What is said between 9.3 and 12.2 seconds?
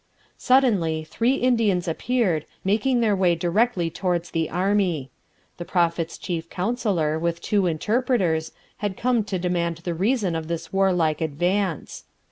demand the reason of this warlike advance.